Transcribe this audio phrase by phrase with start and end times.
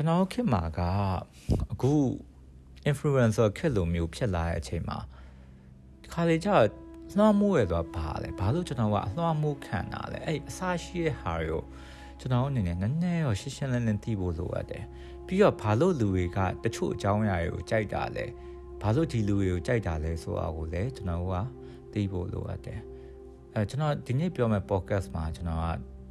[0.00, 0.80] ကျွန်တော်ခေတ်မှာက
[1.72, 1.92] အခု
[2.90, 4.98] influencer ခေတ်လိုမျိုးဖြစ်လာတဲ့အချိန်မှာ
[6.02, 6.50] ဒီခါလေကျ
[7.16, 11.62] လွှမ်းမိုးရဆိုတာဘာလဲဘာလို့ကျွန်တော်ကအလွှမ်းမိုးခံတာလဲအဲ့အစားရှိတဲ့ဟာတွေကို
[12.20, 14.84] ကျွန်တော်အနေနဲ့နည်းနည်းရောရှင်းရှင်းလင်းလင်းသိဖို့လိုအပ်တယ်
[15.26, 18.24] ပြီးတော့ဘာလို့လူတွေကတချို့အကြောင်းအရာတွေကိုကြိုက်တာလဲ
[18.82, 21.34] ဘာလို့ဒီလူတွေကိုကြိုက်တာလဲဆိုတာကိုလည်းကျွန်တော်က
[21.92, 22.80] သိဖို့လိုအပ်တယ်
[23.54, 25.64] အဲကျွန်တော်ဒီနေ့ပြောမယ့် podcast မှာကျွန်တော်က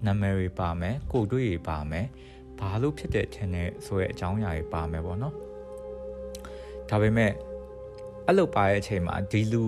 [0.05, 2.05] နာမည်တွေပါမယ်ကိုတွေ့တွေပါမယ်
[2.59, 5.35] ဘာလို့ဖြစ်တဲ့ထင်တဲ့ဆိုတဲ့အကြောင်းအရာတွေပါမယ်ပေါ့နော်
[6.89, 7.31] ဒါပေမဲ့
[8.25, 9.63] အဲ့လိုပါတဲ့အချိန်မှာဒီလူ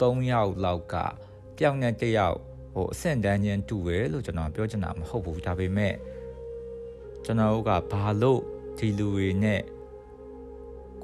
[0.00, 0.94] 3ယောက်လောက်က
[1.56, 2.38] တယောက်နဲ့တယောက်
[2.74, 5.94] ဟိုအဆင့်တန်းချင်းတူတယ်လို့ကျွန်တော်ပြောချင်တာမဟုတ်ဘူးဒါပေမဲ့
[7.24, 8.40] ကျွန်တော်တို့ကဘာလို့
[8.78, 9.60] ဒီလူတွေနဲ့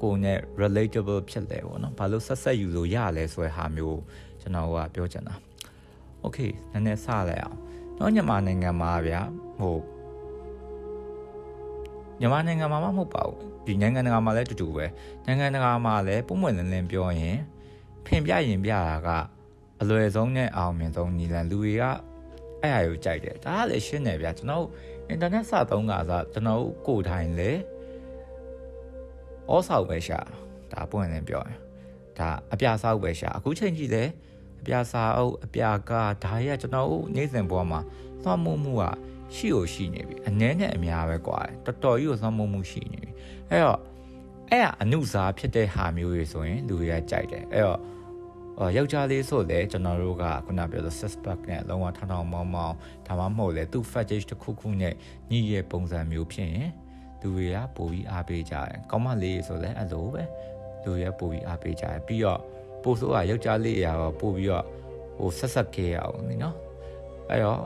[0.01, 4.01] ကိုနဲ့ relatable ဖြစ်လဲပေါ့နော်ဘာလို့ဆက်ဆက်ယူလို့ရလဲဆိုတဲ့ဟာမျိုး
[4.41, 5.35] ကျွန်တော်ကပြောချင်တာ
[6.23, 7.57] okay နည်းနည်းစလိုက်အောင်
[7.97, 9.21] တော့မြန်မာနိုင်ငံမှာဗျာ
[9.59, 9.75] ဟို
[12.21, 14.85] မြန်မာနိုင်ငံမှာမဟုတ်ပါဘူးဒီနိုင်ငံတကာမှာလည်းတူတူပဲ
[15.25, 17.37] နိုင်ငံတကာမှာလည်းပုံမှန်လင်းလင်းပြောရင်
[18.05, 19.09] ဖင်ပြရင်ပြတာက
[19.81, 21.83] အလွယ်ဆုံးနဲ့အောင်မြင်ဆုံးညီလန်လူတွေက
[22.61, 24.65] အဲ့အရာကိုကြိုက်တယ်ဒါကလည်းရှင်းတယ်ဗျာကျွန်တော်
[25.07, 27.51] အင်တာနက်စသုံးကစားကျွန်တော်ကိုယ်ထိုင်လေ
[29.51, 30.19] ဩဆောက်ပဲရှာ
[30.71, 31.57] ဒါပွင့်လင်းပြောရင်
[32.17, 34.03] ဒါအပြာဆောက်ပဲရှာအခုချိန်ကြီးလေ
[34.61, 37.79] အပြာစာအုပ်အပြာကားဒါတွေကကျွန်တော်တို့နေ့စဉ်ဘဝမှာ
[38.23, 38.83] သွားမှုမှုက
[39.35, 43.11] ရှိကိုရှိနေပြီအနည်းနဲ့အများပဲကွာတော်တော်ကြီးကိုသွားမှုမှုရှိနေပြီ
[43.49, 43.79] အဲ့တော့
[44.49, 47.79] အဲ့အနုစားဖြစ်တဲ့ဟာမျိုးတွေဆိုရင်လူတွေကကြိုက်တယ်အဲ့တော့
[48.59, 52.75] အော်ယောက်ျားလေးဆိုလည်းကျွန်တော်တို့ကခုနပြောလို့ suspect နဲ့လုံးဝထောင်ထောင်မောင်းမောင်း
[53.07, 54.93] ဒါမှမဟုတ်လေသူ့ fetish တစ်ခုခုနဲ့
[55.31, 56.69] ညှိရဲ့ပုံစံမျိုးဖြစ်ရင်
[57.21, 60.23] လူတွေကပိုပြီးအားပေးကြတယ်ကောင်းမလေးဆိုလည်းအဲ့လိုပဲ
[60.83, 62.39] လူတွေကပိုပြီးအားပေးကြတယ်ပြီးတော့
[62.83, 64.65] ပို့ဆိုးကယောက်ျားလေးရာတော့ပို့ပြီးတော့
[65.17, 66.55] ဟိုဆက်ဆက်ခဲ့ရအောင်နိနော်
[67.29, 67.61] အဲ့တော့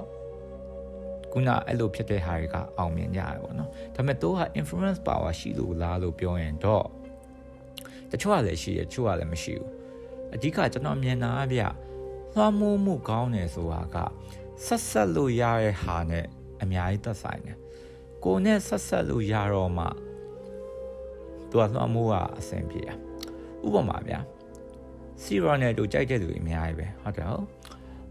[1.35, 6.85] ခုနအဲ့လိုဖြစ်တဲ့ဟာတွေကအောင်မြင်ကြရတယ်ပေါ့နော်ဒါပေမဲ့တို့က influence power ရှိလို့လားလို့ပြောရင်တော့
[8.11, 9.69] တချို့ကလည်းရှိတယ်တချို့ကလည်းမရှိဘူး
[10.33, 11.61] အဓိကကျွန်တော်မြင်တာအပြ
[12.35, 13.97] လွှမ်းမိုးမှုကောင်းတယ်ဆိုတာက
[14.65, 16.25] ဆက်ဆက်လို့ရတဲ့ဟာနဲ့
[16.61, 17.57] အများကြီးသက်ဆိုင်တယ်
[18.25, 19.85] ကိုနဲ့ဆက်ဆက်လို့ရတော့မှ
[21.49, 22.97] သူကလွှမ်းမိုးကအဆင်ပြေတယ်
[23.65, 24.19] ဥပမာဗျာ
[25.21, 27.47] စီရောနယ်တို့ကြိုက်တဲ့လူတွေအများကြီးပဲဟုတ်တယ်ဟုတ်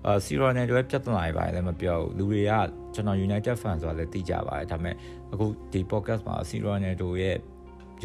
[0.05, 2.53] အာစီရောနယ်တို့ရဲ့ပြဿနာတွေပါလည်းမပြောဘူးလူတွေက
[2.95, 4.95] ကျွန်တော် United fan ဆိုတာလည်းသိကြပါတယ်ဒါပေမဲ့
[5.33, 7.37] အခုဒီ podcast မှာစီရောနယ်တို့ရဲ့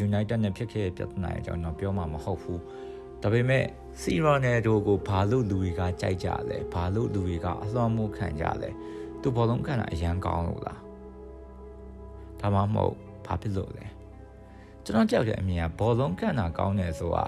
[0.06, 2.60] United နဲ့ဖြစ်ခဲ့တဲ့ပြဿနာတွေကြောင့်တော့ပြောမှာမဟုတ်ဘူး
[3.22, 3.64] ဒါပေမဲ့
[4.00, 8.70] စီရောနယ်တို့ကိုဘာလို့လူတွေကကြိုက်ကြလဲဘာလို့လူတွေကအလွှမ်းမိုးခံကြလဲ
[9.22, 10.80] သူဘောလုံးခံတာအရန်ကောင်းလို့လား
[12.40, 12.94] ဒါမှမဟုတ်
[13.26, 13.86] ဘာဖြစ်လို့လဲ
[14.84, 17.24] ကျွန်တော်ကြောက်တဲ့အမြင်ကဘောလုံးခံတာကောင်းတယ်ဆိုတာ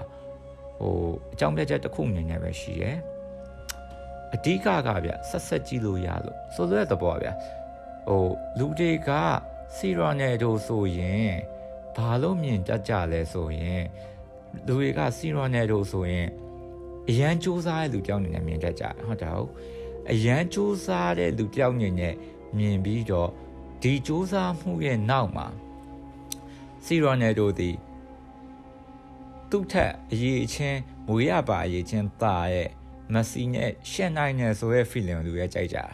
[0.79, 0.95] ဟို
[1.33, 2.97] အကြောင်းပြချက်တစ်ခုအနေနဲ့ပဲရှိရယ်
[4.33, 7.27] အဓိကကဗျဆက်ဆက်ကြည့်လို့ရလို့ဆိုလိုတဲ့သဘောဗျ
[8.07, 8.25] ဟို
[8.59, 9.09] လူတွေက
[9.75, 11.33] စီရောနယ်တို့ဆိုရင်
[11.95, 13.83] ဘာလို့မြင်တတ်ကြလဲဆိုရင်
[14.67, 16.27] လူတွေကစီရောနယ်တို့ဆိုရင်
[17.09, 19.49] အရန်စူးစမ်းတဲ့လူကြောင့်နေနဲ့မြင်တတ်ကြဟုတ်တယ်ဟုတ်
[20.11, 22.13] အရန်စူးစမ်းတဲ့လူကြောင့်နေနဲ့
[22.57, 23.29] မြင်ပြီးတော့
[23.81, 25.47] ဒီစူးစမ်းမှုရဲ့နောက်မှာ
[26.85, 27.71] စီရောနယ်တို့ဒီ
[29.49, 32.69] သူ့ထက်အရေးချင်းမွေရပါအရေးချင်းတာရဲ့
[33.13, 35.85] မက်ဆီနဲ့ရှန်နိုင်နဲ့ဆိုတဲ့ feeling ကိုလူရဲ့ကြိုက်ကြတာ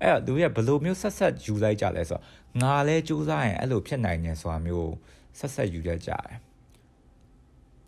[0.00, 2.22] အဲ့တော့လူရဲ့ဘယ်လိုမျိုးဆက်ဆက်ယူလိုက်ကြလဲဆိုတော့
[2.62, 4.92] ငါလဲစူးစမ်းရင်အဲ့လိုဖြစ်နိုင်တယ်ဆိုတာမျိုး
[5.38, 6.38] ဆက်ဆက်ယူရကြတယ်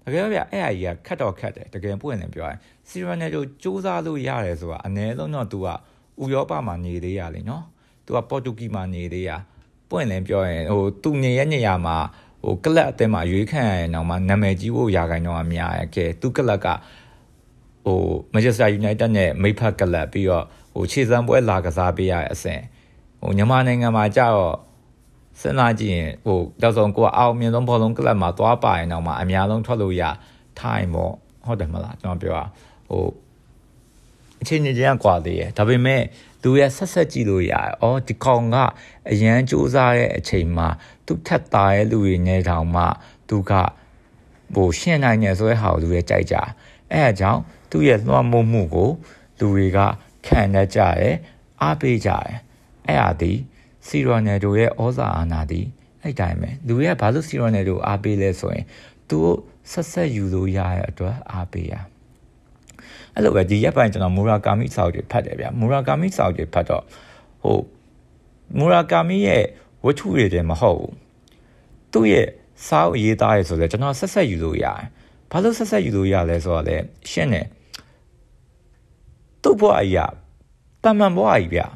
[0.04, 5.68] တကယ်ဗျအဲ့အကြီးကခတ်တော့ခတ်တယ်တကယ်ပွင့်နေပြောရင်စီရနယ်တို့စူးစမ်းလို့ရတယ်ဆိုတာအနည်းဆုံးတော့ तू က
[6.22, 7.64] ဥရောပမှာနေသေးရလေနော်
[8.06, 9.30] तू ကပေါ်တူဂီမှာနေသေးရ
[9.90, 11.96] ပွင့်လင်းပြောရင်ဟိုသူနေရဲ့နေရာမှာ
[12.44, 16.66] ဟိုကလပ်အသင်းမှာရွေးခံရရင်တော့မှနာမည်ကြီးဖို့ရာခိုင်နှုန်းအများရဲ့ကဲသူကလပ်က
[17.84, 18.00] ဟို
[18.32, 22.62] Manchester United နဲ့မိဖက်ကလပ်ပြီးတော့ဟိုခြေစမ်းပွဲလာကစားပေးရတဲ့အဆင့်
[23.20, 24.54] ဟိုမြန်မာနိုင်ငံမှာကြတော့
[25.40, 30.02] စဉ်းစားကြည့်ရင်ဟိုတော့ဆုံးကိုကအောင်မြင်ဆုံးဘောလုံးကလပ်မှာသွားပါရင်တော့မှအများဆုံးထွက်လို့ရ
[30.60, 31.12] ထိုင်ပေါ့
[31.46, 32.44] ဟုတ်တယ်မလားကျွန်တော်ပြောတာ
[32.90, 33.06] ဟို
[34.40, 36.02] အချိန်ကြီးကကွာသေးတယ်ဒါပေမဲ့
[36.42, 38.56] သူရဲ့ဆက်ဆက်ကြည့်လို့ရတယ်။အော်ဒီကောင်က
[39.10, 40.68] အရန်စူးစားတဲ့အချိန်မှာ
[41.06, 42.84] သူထက်သားရဲ့လူတွေနဲ့တောင်မှ
[43.28, 43.52] သူက
[44.54, 46.36] ဟိုရှင်းနိုင်တယ်ဆိုတဲ့ဟာကိုလူတွေကြိုက်ကြ။
[46.94, 48.90] အဲအကြောင်းသူ့ရဲ့လွှမ်းမိုးမှုကို
[49.38, 49.78] လူတွေက
[50.26, 51.14] ခံရကြတယ်
[51.62, 52.34] အားပေးကြတယ်။
[52.86, 53.32] အဲ့ဟာဒီ
[53.86, 55.60] စီရိုနယ်ဒိုရဲ့ဩဇာအာဏာဒီ
[56.02, 58.64] အဲ့တိုင်းပဲလူတွေကဘာလို့စီရိုနယ်ဒိုအားပေးလဲဆိုရင်
[59.08, 59.18] သူ
[59.72, 61.74] ဆက်ဆက်ယူလို့ရတဲ့အတွက်အားပေးရ
[63.14, 66.84] အဲ့လိုပဲဒီရက်ပိုင်းကျွန်တော်မူရာကာမိစာအုပ်တွေဖတ်တယ်ဗျာမူရာကာမိစာအုပ်တွေဖတ်တော့
[67.42, 67.58] ဟို
[68.58, 69.44] မူရာကာမိရဲ့
[69.84, 70.94] ဝတ္ထုတွေတည်းမဟုတ်ဘူး
[71.92, 72.28] သူ့ရဲ့
[72.66, 74.84] စာအုပ်ရေးသားရဆိုတော့ကျွန်တော်ဆက်ဆက်ယူလို့ရတယ်
[75.34, 76.76] ဘာလို့ဆက်ဆက်ယူလို့ရလဲဆိုတော့လေ
[77.10, 77.46] ရှင်းတယ်
[79.42, 80.06] သူ့ဘဝအရာ
[80.84, 81.66] တမန်ဘဝကြီးဗျာ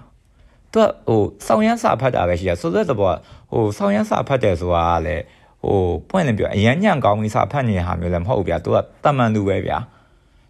[0.73, 3.13] သူကဟိုစောင်းရမ်းစာဖတ်တာပဲရှိတာဆိုတဲ့ဘော
[3.53, 5.23] ဟိုဆောင်းရမ်းစာဖတ်တယ်ဆိုတာကလည်း
[5.63, 5.79] ဟို
[6.09, 9.79] ပွင့်လင်းပြောအရန်ညံ့ကောင်းပြီးစာဖတ်နေတဲ့ဟာမျိုးလည်းမဟုတ်ဘူးဗျာသူကတမန်သူပဲဗျာ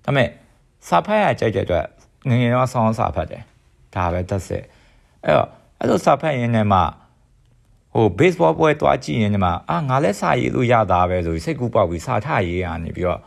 [0.04, 0.28] ဒါပေမဲ့
[0.88, 1.84] စာဖတ်ရကြိုက်တဲ့အတွက်
[2.28, 3.42] ငငယ်တော့ဆောင်းစာဖတ်တယ်
[3.94, 4.64] ဒါပဲသက်စစ်
[5.24, 5.48] အဲ့တော့
[5.80, 6.80] အဲ့လိုစာဖတ်ရင်းနဲ့မှ
[7.98, 13.20] ဟို baseball ပွဲတွားကြည့်ရင်ဒီမှာအာငါလည်းစာရေးလို့ရတာပဲဆိုပြီးစိတ်ကူးပေါက်ပြီးစာထရေးရနေပြီးတော့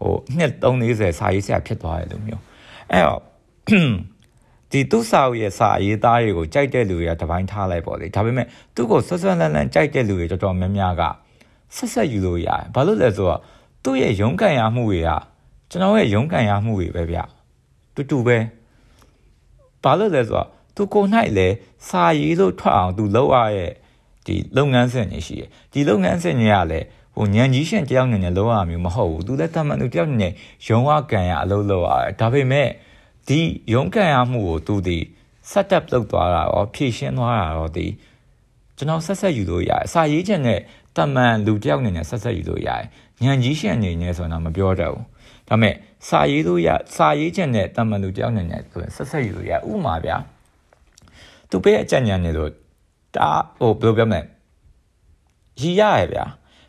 [0.00, 2.42] ဟိုနှစ်340စာရေးဆရာဖြစ်သွားတယ်လို့မျိုး
[2.90, 3.20] အဲ့တော့
[4.70, 11.02] ဒီသူ့စာအုပ်ရဲ့စာရေးသားတွေကိုကြိုက်တဲ့လူတွေကတပိုင်းထားလိုက်ပေါ့လေဒါပေမဲ့သူ့ကိုဆွဆွလန်းလန်းကြိုက်တဲ့လူတွေတော်တော်များများက
[11.76, 13.40] ဆက်ဆက်ယူလို့ရတယ်ဘာလို့လဲဆိုတော့
[13.84, 15.10] သူ့ရဲ့ရုန်းကန်ရမှုတွေက
[15.70, 17.18] ကျွန်တော်ရဲ့ရုန်းကန်ရမှုတွေပဲဗျ
[17.94, 18.38] တူတူပဲ
[19.82, 21.04] ဘာလို့လဲဆိုတော့သူကို၌
[21.36, 21.54] လည်း
[21.88, 23.72] စာရေးလို့ထွက်အောင်သူလုပ်ရရဲ့
[24.28, 26.86] ဒီလုပ်ငန်းစဉ်တွေရှိတယ်ဒီလုပ်ငန်းစဉ်တွေကလည်း
[27.16, 30.32] ဟိုညံကြီးရှင်တယောက်နေနဲ့လုပ်ရမျိုးမဟုတ်ဘူးသူလည်းတမန်သူတယောက်နေနဲ့
[30.66, 32.68] ရုံးဝကန်ရအလုပ်လုပ်ရတယ်ဒါပေမဲ့
[33.28, 33.40] ဒီ
[33.74, 34.98] ရုံးကန်ရမှုကိုသူဒီ
[35.50, 37.86] set up လုပ်သွားတာရောဖြည့်ရှင်းသွားတာရောဒီ
[38.76, 40.60] ကျွန်တော်ဆက်ဆက်ယူလို့ရတယ်စာရေးချက်နဲ့
[40.96, 42.84] တမန်လူတယောက်နေနဲ့ဆက်ဆက်ယူလို့ရတယ်
[43.22, 45.04] ညံကြီးရှင်အနေနဲ့ဆိုတော့မပြောတတ်ဘူး
[45.48, 45.74] ဒါပေမဲ့
[46.08, 50.16] စာရေးလို့ရစာရေးချက်နဲ့တမန်လူတယောက်နေနဲ့ဆိုရင်ဆက်ဆက်ယူလို့ရဥမာဗျာ
[51.50, 52.50] သူပေးအကြံဉာဏ်နေလို့
[53.16, 53.28] ဒါ
[53.58, 54.20] ဟိုဘယ်လိုပြောမလဲ
[55.60, 56.24] ရည်ရရဗျာ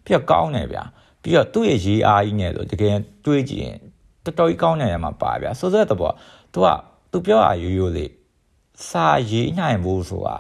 [0.06, 0.84] ပြီးတော့ကောင်းတယ်ဗျာ
[1.22, 2.96] ပြီးတော့သူ့ရဲ့ရေးအားကြီးနဲ့ဆိုတကယ်
[3.26, 3.78] တွေးကြည့်ရင်
[4.24, 6.14] တော်တော်ကြီးကောင်းတယ်မှာပါဗျာဆိုတဲ့တော့
[6.54, 6.68] သူက
[7.12, 8.12] သူပြောတာရိုးရိုးလေး
[8.88, 10.38] စာရေးနိုင်ဖို့ဆိုတာ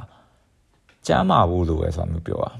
[1.07, 2.51] ကျမ်းမာဖို့လိုပဲဆိုတာမျိုးပြောတာ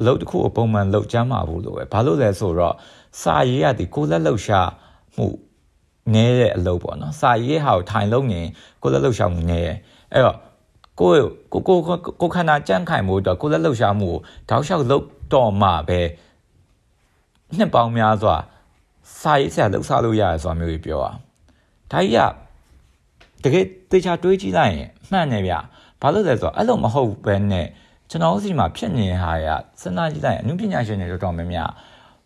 [0.00, 2.74] အလုပ်တစ်ခုကိုပုံမှန်လုပ်ကျမ်းမာဖို့လိုပဲဘာလို့လဲဆိုတော့
[3.22, 4.70] စာရေးရသည်ကိုလက်လှုပ်ရှား
[5.16, 5.26] မှု
[6.14, 8.40] နည်းတဲ့အလုပ်ပေါ့နော်စာရေးဟာကိုထိုင်လုံးနေ
[8.82, 9.76] ကိုလက်လှုပ်ရှားမှုနည်းတယ်
[10.12, 10.36] အဲ့တော့
[11.00, 11.10] ကို
[11.52, 11.78] ကိုကို
[12.20, 16.00] ကိုခန္ဓာကြန့်ခိုင်မှုတော့ကိုလက်လှုပ်ရှားမှုကိုတောက်လျှောက်လုပ်တော့မှပဲ
[17.56, 18.36] နှစ်ပေါင်းများစွာ
[19.20, 21.10] စာရေးဆရာလှုပ်ရှားလို့ရတယ်ဆိုတာမျိုးကြီးပြောတာ
[21.92, 22.18] ဒါကြီးက
[23.42, 25.54] တကယ်တေချာတွေးကြည့်လိုက်ရင်မှန်တယ်ဗျ
[26.00, 27.66] ဘာလို့လဲဆိုတော့အဲ့လိုမဟုတ်ဘဲနဲ့
[28.10, 29.46] ကျွန်တော်စီမှာဖြစ်နေတဲ့ဟာရ
[29.80, 31.70] စဉ်းစားကြည့်လိုက်ရင်အနုပညာရှင်တွေတော်တော်များများ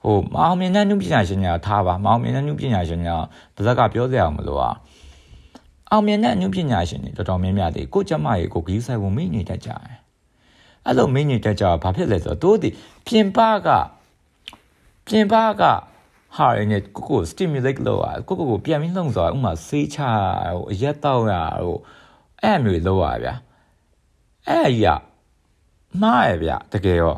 [0.05, 3.13] ဟိုမအောင်မြင်တဲ့နုပညာရှင်တွေထားပါမအောင်မြင်တဲ့နုပညာရှင်တွေ
[3.57, 4.71] ပါဇက်ကပြောစရာမလိုပါ
[5.93, 9.99] အောင်မြင်တဲ့အနုပညာရှင်တွေတော်တော်များများတွေကိုကျမရေကိုဂီးဆိုင်ဝင်မိနေတတ်ကြတယ်
[10.87, 12.69] အဲ့လိုမိနေတတ်ကြဘာဖြစ်လဲဆိုတော့တို့ဒီ
[13.07, 13.69] ပြင်ပက
[15.07, 15.63] ပြင်ပက
[16.37, 19.99] ဟာရင်းနဲ့ကိုကို stimulate လုပ်ရကိုကိုကိုပြန်ပြီးလှုံ့ဆော်ဥမာဆေးချ
[20.55, 21.33] ဟိုအရက်တောက်ရ
[21.65, 21.77] ဟို
[22.43, 23.35] အဲ့မျိုးလုပ်ရဗျာ
[24.49, 24.95] အဲ့အရာ
[26.01, 27.17] မှားရဗျာတကယ်ရော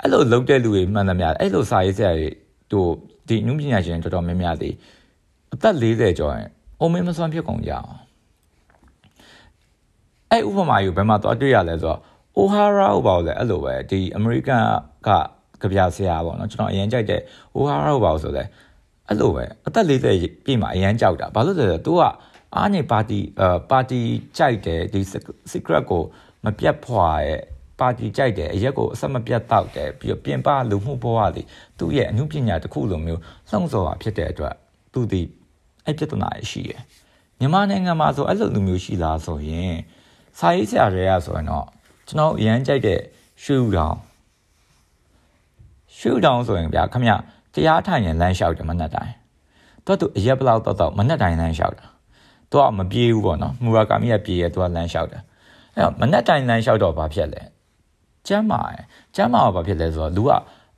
[0.00, 2.28] အဲ့လိုလုပ်တဲ့လူတွေမှန်သမျှအဲ့လိုစာရေးဆရာတွေ
[2.72, 2.90] တို့
[3.28, 4.70] ဒီနုပညာရှင်တော်တော်များများတွေ
[5.52, 6.50] အသက်40ကျော်ရင်
[6.80, 7.90] အုံမင်းမစွမ်းဖြစ်ကုန်ကြအောင်
[10.30, 12.00] အဲ့ဥပမာယူဘယ်မှာတော့တွေ့ရလဲဆိုတော့
[12.38, 14.62] O'Hara ဟိုပါလဲအဲ့လိုပဲဒီ American
[15.06, 15.08] က
[15.60, 17.20] ကြပြဆရာပေါ့နော်ကျွန်တော်အရင်ကြိုက်တဲ့
[17.56, 18.44] O'Hara ဟိုပါဆိုလဲ
[19.08, 22.02] အဲ့လိုပဲအသက်40ပြည့်မှာအရင်ကြောက်တာဘာလို့လဲဆိုတော့ तू က
[22.56, 24.00] အားနေပါတီအာပါတီ
[24.36, 25.00] ကြိုက်တယ်ဒီ
[25.52, 26.02] secret ကို
[26.44, 27.40] မပြတ်ဖွာရဲ့
[27.80, 31.42] ပါတီကြိုက်တယ်အရက်ကိုအဆက်မပြတ်တောက်တယ်ပြီးတော့ပြင်ပလူမှုဘဝတွေ
[31.78, 34.54] သူ့ရဲ့အမှုပညာတစ်ခုလိုမျိုးလှုံ့ဆော်တာဖြစ်တဲ့အတွက်
[34.92, 35.22] သူဒီ
[35.86, 36.80] အဲ့ပြဿနာရှိရယ်
[37.38, 39.74] မြန်မာနိုင်ငံမှာဆိုအဲ့လိုလူမျိုးရှိလားဆိုရင်
[40.38, 41.66] စာရေးဆရာတွေကဆိုရင်တော့
[42.08, 43.00] ကျွန်တော်အရန်ကြိုက်တဲ့
[43.42, 43.96] ရှူတောင်
[45.96, 47.12] ရှူတောင်ဆိုရင်ဗျာခမရ
[47.54, 49.14] တရားထိုင်ရင်လမ်းလျှောက်တယ်မနှက်တိုင်း
[49.86, 51.86] တော့သူအရက်ဘလောက်တော့တော့မနှက်တိုင်းလမ်းလျှောက်တာ
[52.50, 55.22] သူကမပြေးဘူးပေါ့နော်မူရာကာမီကပြေးရဲသူကလမ်းလျှောက်တယ်
[55.74, 57.42] အဲ့တော့မနှက်တိုင်းလမ်းလျှောက်တော့ဘာဖြစ်လဲ
[58.28, 58.84] ကျမ်းမာတယ်
[59.16, 60.30] ကျမ်းမာတော့ဘာဖြစ်လဲဆိုတော့လူက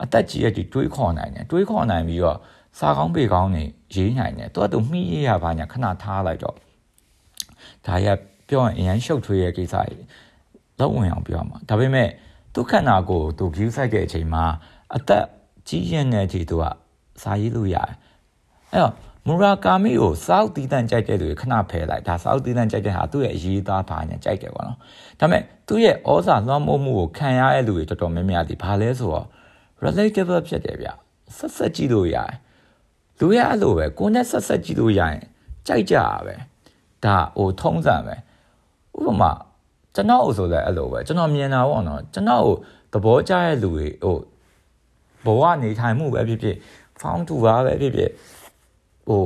[0.03, 2.39] အသက်ကြီးရဲ့တွေးခေါ်နိုင်တယ်တွေးခေါ်နိုင်ပြီးတော့
[2.79, 3.65] စားကောင်းပေကောင်းနေ
[3.95, 6.57] ရေးနိုင်တယ်သူကသူမှီးရရပါညာခဏထားလိုက်တော့
[7.87, 8.07] ဒါရ
[8.49, 10.07] ပြောရင်အရန်ရှုပ်ထွေးရဲ့ကိစ္စကြီး
[10.79, 12.09] လောက်ဝင်အောင်ပြောမှာဒါပေမဲ့
[12.55, 14.45] သူခန္ဓာကိုယ်သူ view site တဲ့အချိန်မှာ
[14.97, 15.25] အသက်
[15.69, 16.65] ကြီးရင်တဲ့အချိန်သူက
[17.23, 17.91] စာရေးလို့ရတယ်
[18.73, 18.93] အဲ့တော့
[19.27, 24.79] မူရာကာမီကိုစောက်တီးတန့်ကြိုက်တဲ့လူတွေခဏဖယ်လိုက်ဒါစောက်တီးတန့်ကြိုက်တဲ့ဟာသူ့ရဲ့အရေးသားပါညာကြိုက်တယ်ပေါ့နော်
[25.21, 29.27] ဒါပေမဲ့သူ့ရဲ့ဩဇာလွှမ်းမိုးမှုကိုခံရတဲ့လူတွေတော်တော်များများဒီဘာလဲဆိုတော့
[29.83, 30.89] relatable ဖြစ်တယ်ဗျ
[31.37, 32.35] ဆက်ဆက်ကြည့်လို့ရတယ်
[33.23, 35.21] လူရအဲ့လိုပဲကိုနဲ့ဆက်ဆက်ကြည့်လို့ရရင်
[35.67, 36.35] ကြိုက်ကြတာပဲ
[37.05, 38.17] ဒါဟိုထုံးစံပဲ
[38.99, 39.33] ဥပမာ
[39.95, 42.55] ကျွန်တော်ဆိုလည်းအဲ့လိုပဲကျွန်တော်မြင်တာပေါ့နော်ကျွန်တော်ကို
[42.93, 44.17] သဘောကျတဲ့လူတွေဟို
[45.25, 46.57] ဘဝနေထိုင်မှုပဲဖြစ်ဖြစ်
[47.01, 48.11] found to ပါပဲဖြစ်ဖြစ်
[49.09, 49.23] ဟို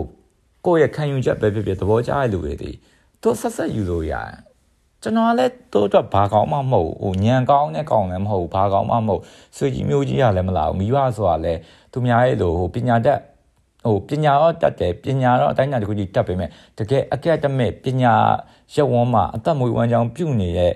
[0.66, 2.70] ကိုယ့်ရဲ့ခံယူချက်ပဲဖြစ်ဖြစ်သဘောကျတဲ့လူတွေဒီ
[3.22, 4.32] သူဆက်ဆက်ယူလို့ရတယ်
[5.02, 9.22] ကျွန်တော်လည်းတို့တော့ဘာကောင်းမှမဟုတ်ဟိုညံကောင်းတဲ့ကောင်းလည်းမဟုတ်ဘာကောင်းမှမဟုတ်
[9.56, 11.60] ဆွေကြီးမျိုးကြီးကလည်းမလာဘူးမိဘဆိုတာလည်း
[11.92, 13.20] သူများရဲ့လိုဟိုပညာတတ်
[13.86, 18.14] ဟိုပညာတော့တတ်တယ်ပညာတော့အတိုင်းအတာတစ်ခုကြီးတတ်ပေမဲ့တကယ် academic ပညာ
[18.74, 20.72] ရက်ဝန်းမှာအသက်မွေးဝမ်းကြောင်းပြုနေတဲ့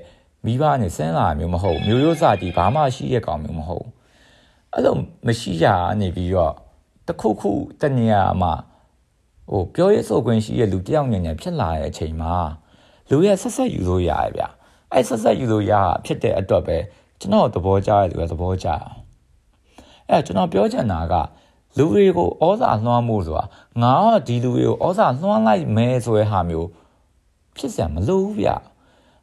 [0.47, 3.87] မိဘနဲ့စဉ်းစားမျိုးမဟုတ်မျိုးရိုးစာကြီးဘာမှရှိရကောင်မျိုးမဟုတ်
[4.73, 4.95] အဲ့လို
[5.27, 5.67] မရှိရ
[6.01, 6.55] နေပြီးတော့
[7.07, 8.53] တခုခုတနေရာမှာ
[9.51, 12.35] ဟိုပြောရေးဆိုခွင့်ရှိတဲ့လူတယောက်ညနေဖြစ်လာတဲ့အချိန်မှာ
[13.11, 14.43] လူရဲ့ဆက်ဆက်ယူလို့ရတယ်ဗျ
[14.93, 15.73] အဲ့ဆက်ဆက်ယူလို့ရ
[16.05, 16.79] ဖြစ်တဲ့အတွက်ပဲ
[17.21, 18.89] ကျွန်တော်သဘောကျတဲ့သူကသဘောကျအောင်
[20.09, 21.15] အဲ့ကျွန်တော်ပြောချင်တာက
[21.79, 23.45] လူတွေကိုဩဇာလွှမ်းမှုဆိုတာ
[23.83, 26.69] ငါကဒီလူတွေကိုဩဇာလွှမ်းလိုက်မယ်ဆိုတဲ့ဟာမျိုး
[27.57, 28.49] ဖြစ်စရာမလိုဘူးဗျ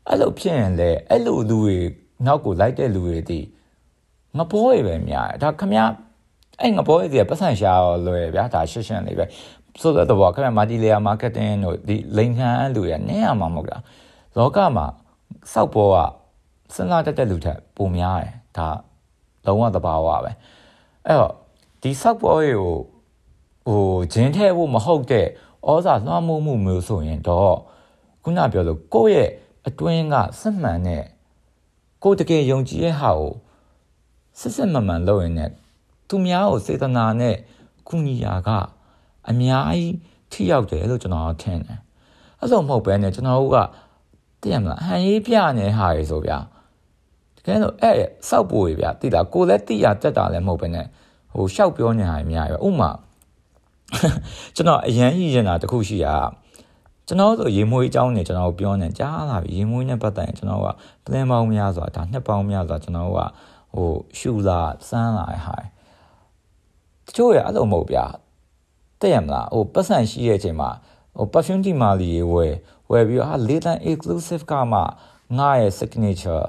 [0.07, 1.77] အဲ့လိုဖြစ်ရင်လေအဲ့လိုလူတွေ
[2.25, 3.45] နောက်ကိုလိုက်တဲ့လူတွေတည်
[4.37, 5.73] ငဘောတွေပဲများတယ်ဒါခမ
[6.61, 7.73] အဲ့ငဘောတွေပတ်စံရှာ
[8.05, 9.25] လွယ်ဗျာဒါရှင်းရှင်းလေးပဲ
[9.81, 13.81] ဆိုတော့ခမမာတီလီယာမားကတ်တင်းတို့ဒီလိန်ခံလူတွေနည်းရမှာမဟုတ်လား
[14.37, 14.85] လောကမှာ
[15.53, 15.97] စောက်ဘောက
[16.73, 18.67] စဉ်းစားတတ်တဲ့လူထက်ပိုများတယ်ဒါ
[19.45, 20.31] လုံးဝသဘာဝပဲ
[21.05, 21.33] အဲ့တော့
[21.87, 22.75] ဒီစောက်ဘောတွေကို
[23.67, 25.27] ဟိုဂျင်းထဲဖို့မဟုတ်တဲ့
[25.67, 27.55] ဩဇာလွှမ်းမိုးမှုမျိုးဆိုရင်တော့
[28.23, 29.29] ခုနပြောလို့ကိုယ့်ရဲ့
[29.67, 31.03] အတွင်းကစစ်မှန်တဲ့
[32.03, 33.33] ကိုတကယ်ယုံကြည်ရဲ့ဟာကို
[34.39, 35.53] စစ်စစ်မှန်မှန်လုပ်ရင်လည်း
[36.09, 37.35] သူများကိုစေတနာနဲ့
[37.87, 38.49] ကုညီရာက
[39.29, 39.95] အများကြီး
[40.31, 41.79] ထိရောက်တယ်လို့ကျွန်တော်ထင်တယ်
[42.39, 43.57] အဲ့လိုမဟုတ်ဘဲနဲ့ကျွန်တော်တို့က
[44.41, 46.37] တည်ရမလားဟန်ရေးပြနေဟာရေဆိုဗျာ
[47.37, 47.95] တကယ်လို့အဲ့
[48.29, 50.87] စောက်ပူရေဗျာတိတာကိုလည်းတိရတက်တာလည်းမဟုတ်ဘဲနဲ့
[51.37, 52.89] ဟိုရှောက်ပြောနေတာအများကြီးပဲဥမာ
[54.55, 56.15] ကျွန်တော်အရန်ရည်ရင်တာတခုရှိတာ
[57.07, 60.67] ကျွန်တော်ဆိုရေမွေးအကြောင်းနဲ့ကျွန်တော်ပြောနေကြားလာပြီရေမွေးနဲ့ပတ်သက်ရင်ကျွန်တော်က
[61.05, 63.19] ပလန်ပေါင်းများစွာဒါနှစ်ပေါင်းများစွာကျွန်တော်က
[63.73, 65.57] ဟိုရှူလာစမ်းလာဟာ
[67.05, 68.05] တချို့ရအဲ့လိုမဟုတ်ဗျာ
[69.01, 70.69] တဲ့ရမလားဟိုပတ်စံရှိတဲ့အချိန်မှာ
[71.17, 72.55] ဟို perfume ဒီမာလီဝယ်
[72.91, 74.79] ဝယ်ပြီးတော့ဟာ latent exclusive ကမှ
[75.37, 76.45] ငါရဲ့ signature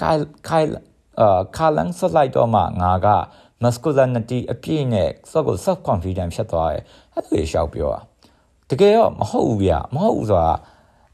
[0.00, 0.68] ခိုင်ခိုင်
[1.20, 2.12] အာခါလန်ဆက်
[3.62, 6.82] လိုက်တော့မှငါက masculinity အပြည့်နဲ့ self self confidence ဖြစ်သွားတယ်
[7.14, 8.02] အဲ့လိုရှောက်ပြောอ่ะ
[8.70, 10.54] တကယ်တော့မဟုတ်ဘူးဗျမဟုတ်ဘူးဆိုတာ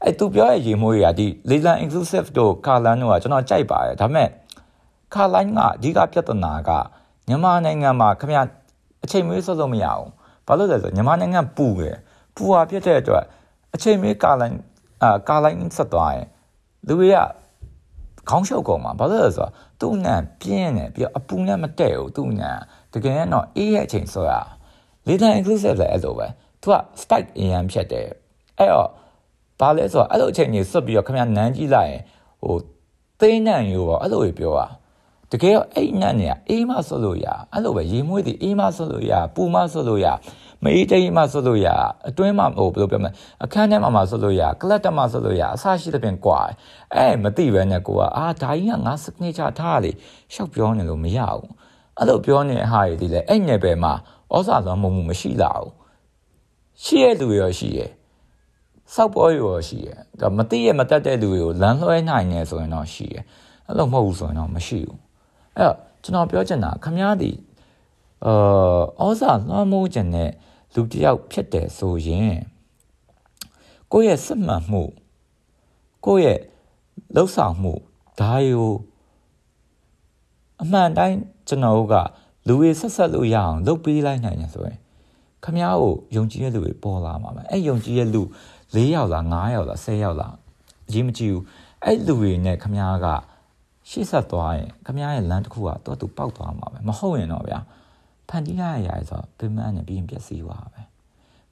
[0.03, 4.29] အဲ့သူပြောရဲ့ရေမိုးတွေကဒီ latent exclusive တို့ခါလန်တို့ကကျွန်တော်ကြိုက်ပါတယ်ဒါပေမဲ့
[5.13, 6.71] ခါလိုင်းကအဓိကပြဿနာက
[7.27, 8.39] မြန်မာနိုင်ငံမှာခင်ဗျ
[9.03, 10.05] အချိန်မွေးစောစောမရအောင်
[10.47, 11.97] ဘာလို့လဲဆိုမြန်မာနိုင်ငံပူတယ်
[12.35, 13.23] ပူဟာဖြစ်တဲ့အတွက်
[13.75, 14.57] အချိန်မွေးကာလိုင်း
[15.03, 16.27] အာကာလိုင်းဆက်သွားရင်
[16.87, 17.17] လူတွေက
[18.29, 22.51] ခေါင်းရှုပ်ကုန်မှာဘာလို့လဲဆိုတော့သူ့နံပြင်းတယ်ပြီးတော့အပူနဲ့မတည့်ဘူးသူ့နံ
[22.93, 24.31] တကယ်တော့အေးရဲ့အချိန်ဆိုရ
[25.07, 26.27] later inclusive လည်းအဲ့လိုပဲ
[26.61, 28.07] သူက spike အရင်ဖြစ်တယ်
[28.57, 28.89] အဲ့တော့
[29.59, 32.01] ဘာလဲဆိုတော့အဲ့လိုအချိန်ကြီးစွတ်ပြီးတော့ခင်ဗျနန်းကြည့်လိုက်ရင်
[32.43, 32.55] ဟို
[33.19, 34.67] သိန်းနံယူပေါ့အဲ့လိုပြောတာ
[35.31, 40.07] တကယ်တော့အဲ့နတ်နေအေးမဆွလို့ရအဲ့လိုပဲရေမွေးသည်အေးမဆွလို့ရပူမဆွလို့ရ
[40.63, 41.67] မအေးတိမ်မဆွလို့ရ
[42.09, 43.11] အတွင်းမှာဟိုဘယ်လိုပြောမလဲ
[43.43, 46.39] အခန်းထဲမှာမဆွလို့ရကလတ်တမဆွလို့ရအဆရှိတဲ့ပြင်ကွာ
[46.95, 49.91] အဲ့မသိပဲနဲ့ကိုကအာဒါကြီးကငါ signature ထားလေ
[50.33, 51.47] ရှောက်ပြောနေလို့မရဘူး
[51.97, 53.93] အဲ့လိုပြောနေတဲ့ဟာတွေဒီလေအဲ့နယ်ပယ်မှာ
[54.33, 55.73] ဩဇာလွန်မှုမရှိလာဘူး
[56.83, 57.79] ရှိရလူရောရှိရ
[58.93, 63.17] စောက်ပေါ်ရောရှိရဒါမသိရမတတ်တဲ့လူတွေကိုလမ်းလွှဲနိုင်နေဆိုရင်တော့ရှိရ
[63.67, 65.06] အဲ့လိုမဟုတ်ဘူးဆိုရင်တော့မရှိဘူး
[65.57, 67.31] အဲ့တော့ကျွန်တော်ပြောချင်တာခမားဒီ
[68.25, 70.31] အာဩဇာလွှမ်းမိုးခြင်းနဲ့
[70.73, 72.37] လူတယောက်ဖြစ်တယ်ဆိုရင်
[73.91, 74.83] ကိုယ့်ရဲ့စစ်မှန်မှု
[76.05, 76.39] ကိုယ့်ရဲ့
[77.15, 77.73] လှုပ်ဆောင်မှု
[78.19, 78.63] ဒါယူ
[80.61, 81.95] အမှန်တိုင်းကျွန်တော်တို့က
[82.47, 84.77] လူတွေဆက်ဆက်လို့ရအောင်လုပ်ပေးလိုက်နိုင်တယ်ဆိုရင်
[85.43, 88.21] ခမ ्या ကိုယုံကြည်တဲ့လူတွေပေါ်လာမှာပဲအဲ့ယုံကြည်တဲ့လူ
[88.75, 90.33] ၄ယောက်လား၅ယောက်လား၁၀ယောက်လား
[90.87, 91.43] အရေးမကြည့်ဘူး
[91.83, 93.05] အဲ့လူတွေနဲ့ခမ ्या က
[93.89, 97.59] ရှေ့ဆက်သွားရင်ခမ ्या ရဲ့လမ်းတစ်ခုကတော့သူပောက်သွားမှာပဲမဟုတ်ရင်တော့ဗျာ
[98.29, 100.81] ဖန်တီးရရရဆိုပင်မနဲ့ပြီးရင်ပျက်စီးသွားပဲ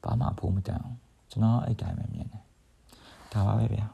[0.04, 0.98] ဘာမှဖိုးမတန်အောင်
[1.32, 2.44] ကျွန်တော်အဲ့တိုင်းပဲမြင်တယ်
[3.34, 3.86] ဒါပါပဲဗျာ